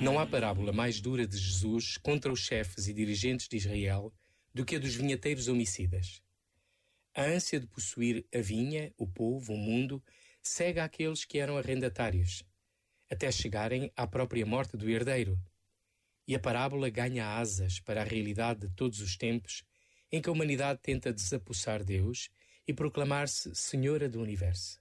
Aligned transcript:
Não 0.00 0.18
há 0.18 0.26
parábola 0.26 0.72
mais 0.72 1.00
dura 1.00 1.26
de 1.26 1.36
Jesus 1.36 1.96
contra 1.96 2.32
os 2.32 2.40
chefes 2.40 2.86
e 2.86 2.92
dirigentes 2.92 3.48
de 3.48 3.56
Israel 3.56 4.12
do 4.54 4.64
que 4.64 4.76
a 4.76 4.78
dos 4.78 4.94
vinheteiros 4.94 5.48
homicidas. 5.48 6.22
A 7.14 7.22
ânsia 7.22 7.58
de 7.58 7.66
possuir 7.66 8.24
a 8.34 8.38
vinha, 8.38 8.92
o 8.96 9.06
povo, 9.06 9.52
o 9.52 9.56
mundo, 9.56 10.02
cega 10.42 10.84
aqueles 10.84 11.24
que 11.24 11.38
eram 11.38 11.58
arrendatários, 11.58 12.44
até 13.10 13.32
chegarem 13.32 13.90
à 13.96 14.06
própria 14.06 14.46
morte 14.46 14.76
do 14.76 14.88
herdeiro. 14.88 15.40
E 16.28 16.34
a 16.34 16.38
parábola 16.38 16.88
ganha 16.88 17.36
asas 17.36 17.80
para 17.80 18.02
a 18.02 18.04
realidade 18.04 18.60
de 18.60 18.74
todos 18.74 19.00
os 19.00 19.16
tempos 19.16 19.64
em 20.12 20.22
que 20.22 20.28
a 20.28 20.32
humanidade 20.32 20.80
tenta 20.82 21.12
desapossar 21.12 21.82
Deus 21.82 22.30
e 22.66 22.72
proclamar-se 22.72 23.54
Senhora 23.54 24.08
do 24.08 24.20
Universo. 24.20 24.80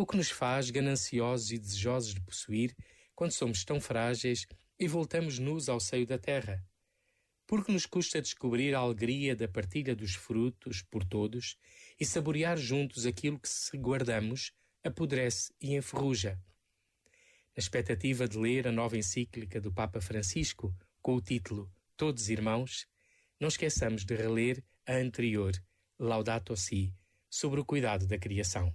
O 0.00 0.06
que 0.06 0.16
nos 0.16 0.30
faz 0.30 0.70
gananciosos 0.70 1.52
e 1.52 1.58
desejosos 1.58 2.14
de 2.14 2.22
possuir 2.22 2.74
quando 3.14 3.32
somos 3.32 3.66
tão 3.66 3.78
frágeis 3.78 4.46
e 4.78 4.88
voltamos 4.88 5.38
nus 5.38 5.68
ao 5.68 5.78
seio 5.78 6.06
da 6.06 6.16
terra? 6.16 6.64
Porque 7.46 7.70
nos 7.70 7.84
custa 7.84 8.22
descobrir 8.22 8.74
a 8.74 8.78
alegria 8.78 9.36
da 9.36 9.46
partilha 9.46 9.94
dos 9.94 10.14
frutos 10.14 10.80
por 10.80 11.04
todos 11.04 11.58
e 12.00 12.06
saborear 12.06 12.56
juntos 12.56 13.04
aquilo 13.04 13.38
que, 13.38 13.46
se 13.46 13.76
guardamos, 13.76 14.54
apodrece 14.82 15.52
e 15.60 15.76
enferruja. 15.76 16.40
Na 17.54 17.60
expectativa 17.60 18.26
de 18.26 18.38
ler 18.38 18.68
a 18.68 18.72
nova 18.72 18.96
encíclica 18.96 19.60
do 19.60 19.70
Papa 19.70 20.00
Francisco, 20.00 20.74
com 21.02 21.14
o 21.14 21.20
título 21.20 21.70
Todos 21.94 22.30
Irmãos, 22.30 22.86
não 23.38 23.48
esqueçamos 23.48 24.06
de 24.06 24.16
reler 24.16 24.64
a 24.86 24.94
anterior, 24.94 25.52
Laudato 25.98 26.56
Si, 26.56 26.90
sobre 27.28 27.60
o 27.60 27.66
cuidado 27.66 28.06
da 28.06 28.16
criação. 28.16 28.74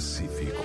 Pacífico. 0.00 0.64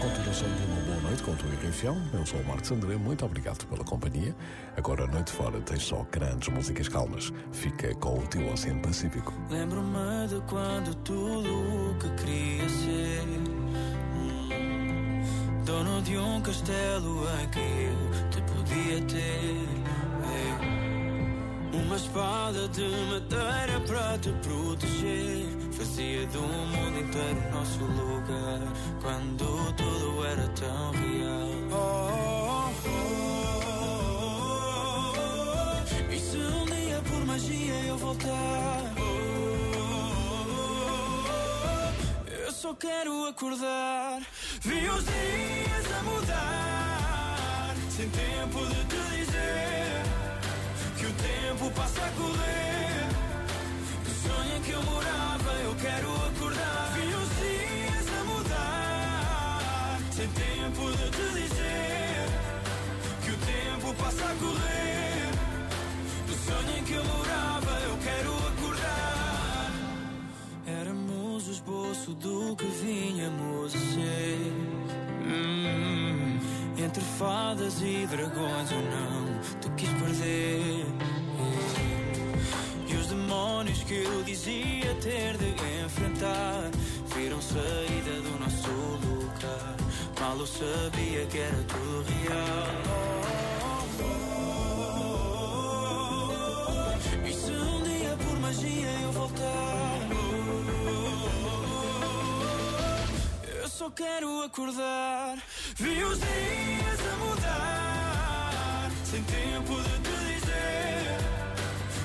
Continuação 0.00 0.48
de 0.54 0.83
noite 1.14 1.22
com 1.22 1.36
Tui 1.36 1.56
Renfião. 1.62 1.96
Eu 2.12 2.26
sou 2.26 2.40
o 2.40 2.44
Marcos 2.44 2.72
André, 2.72 2.96
muito 2.96 3.24
obrigado 3.24 3.64
pela 3.66 3.84
companhia. 3.84 4.34
Agora 4.76 5.04
a 5.04 5.06
noite 5.06 5.30
fora 5.30 5.60
tem 5.60 5.78
só 5.78 6.04
grandes 6.10 6.48
músicas 6.48 6.88
calmas. 6.88 7.32
Fica 7.52 7.94
com 7.96 8.18
o 8.18 8.26
teu 8.26 8.52
Oceano 8.52 8.80
Pacífico. 8.80 9.32
Lembro-me 9.48 10.26
de 10.28 10.40
quando 10.48 10.92
tudo 11.04 11.90
o 11.90 11.94
que 11.98 12.08
queria 12.16 12.68
ser 12.68 13.22
hum, 14.16 15.22
Dono 15.64 16.02
de 16.02 16.18
um 16.18 16.40
castelo 16.40 17.22
em 17.40 17.48
que 17.48 17.60
eu 17.60 18.30
te 18.30 18.42
podia 18.52 19.00
ter 19.02 20.13
Uma 21.84 21.96
espada 21.96 22.66
de 22.68 22.88
madeira 23.10 23.78
para 23.86 24.18
te 24.18 24.30
proteger. 24.42 25.46
Fazia 25.72 26.26
do 26.28 26.40
mundo 26.40 26.98
inteiro 26.98 27.50
nosso 27.52 27.84
lugar 27.84 28.60
Quando 29.02 29.72
tudo 29.74 30.24
era 30.24 30.48
tão 30.48 30.92
real. 30.92 31.48
Oh, 31.72 32.70
oh, 32.86 33.82
oh, 35.18 36.12
E 36.12 36.18
se 36.18 36.38
um 36.38 36.64
dia 36.64 37.02
por 37.02 37.26
magia 37.26 37.74
eu 37.86 37.98
voltar? 37.98 38.94
Eu 42.46 42.52
só 42.52 42.72
quero 42.74 43.26
acordar. 43.26 44.22
Vi 44.62 44.88
os 44.88 45.04
dias 45.04 45.92
a 45.98 46.02
mudar 46.02 47.74
Sem 47.90 48.08
tempo 48.08 48.64
de 48.66 48.84
te 48.86 48.96
dizer 49.16 50.03
tempo 51.84 51.90
passa 51.90 52.00
a 52.00 52.10
correr. 52.10 53.08
Do 54.04 54.10
sonho 54.10 54.56
em 54.56 54.62
que 54.62 54.70
eu 54.70 54.82
morava 54.82 55.52
eu 55.62 55.74
quero 55.76 56.12
acordar. 56.26 56.92
Vi 56.94 57.14
os 57.14 57.28
dias 57.38 58.06
a 58.08 58.24
mudar. 58.24 59.98
Sem 60.12 60.28
tempo 60.28 60.90
de 60.92 61.10
te 61.10 61.40
dizer 61.40 62.28
Que 63.22 63.30
o 63.30 63.36
tempo 63.36 63.94
passa 64.02 64.24
a 64.24 64.34
correr. 64.36 65.30
Do 66.26 66.34
sonho 66.34 66.78
em 66.78 66.84
que 66.84 66.94
eu 66.94 67.04
morava 67.04 67.80
eu 67.80 67.98
quero 67.98 68.32
acordar. 68.48 69.70
Éramos 70.66 71.48
o 71.48 71.50
esboço 71.50 72.14
do 72.14 72.56
que 72.56 72.66
vinhamos 72.66 73.74
a 73.74 73.78
ser. 73.78 74.52
Hum, 75.26 76.38
Entre 76.78 77.02
fadas 77.18 77.80
e 77.82 78.06
dragões 78.06 78.70
eu 78.70 78.82
não 78.82 79.60
te 79.60 79.70
quis 79.76 79.88
perder 79.90 81.03
que 83.94 84.02
eu 84.02 84.22
dizia 84.24 84.94
ter 85.00 85.36
de 85.36 85.50
enfrentar. 85.84 86.70
Viram 87.14 87.40
saída 87.40 88.20
do 88.22 88.38
nosso 88.40 88.70
lugar. 89.06 89.76
Mal 90.20 90.38
eu 90.38 90.46
sabia 90.46 91.26
que 91.26 91.38
era 91.38 91.62
tudo 91.68 92.10
real. 92.22 93.24
E 97.24 97.32
se 97.32 97.52
um 97.52 97.82
dia 97.82 98.16
por 98.16 98.40
magia 98.40 98.90
eu 99.02 99.12
voltar? 99.12 100.08
Eu 103.62 103.68
só 103.68 103.90
quero 103.90 104.42
acordar. 104.42 105.38
Vi 105.76 106.02
os 106.02 106.18
dias 106.18 107.00
a 107.12 107.16
mudar. 107.24 108.90
Sem 109.04 109.22
tempo 109.22 109.74
de 109.80 109.98
te 110.00 110.14
dizer 110.34 111.18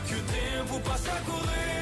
Que 0.06 0.13
o 0.13 0.23
tempo 0.23 0.79
passa 0.81 1.11
a 1.11 1.21
correr 1.21 1.78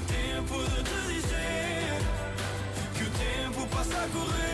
tempo 0.00 0.58
de 0.62 0.82
te 0.82 1.12
dizer 1.12 1.98
Que 2.96 3.04
o 3.04 3.10
tempo 3.10 3.66
passa 3.68 4.04
a 4.04 4.08
correr 4.08 4.51